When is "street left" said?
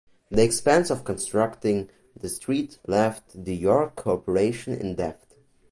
2.27-3.45